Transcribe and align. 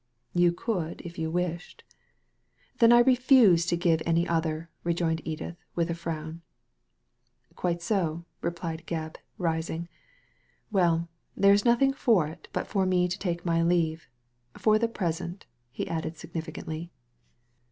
"You 0.43 0.51
could 0.51 1.01
if 1.01 1.19
you 1.19 1.29
wished." 1.29 1.83
Then 2.79 2.91
I 2.91 3.01
refuse 3.01 3.67
to 3.67 3.77
give 3.77 4.01
any 4.03 4.27
other," 4.27 4.71
rejoined 4.83 5.21
Edith, 5.25 5.57
with 5.75 5.91
a 5.91 5.93
frown. 5.93 6.41
"Quite 7.55 7.83
so," 7.83 8.25
replied 8.41 8.87
Gebb, 8.87 9.17
rising. 9.37 9.87
"Well, 10.71 11.07
Aere 11.39 11.53
is 11.53 11.65
nothing 11.65 11.93
for 11.93 12.25
it 12.25 12.47
but 12.51 12.65
for 12.65 12.87
me 12.87 13.07
to 13.09 13.19
take 13.19 13.45
my 13.45 13.61
leave— 13.61 14.07
for 14.57 14.79
the 14.79 14.87
present," 14.87 15.45
he 15.69 15.87
added 15.87 16.17
significantly. 16.17 16.89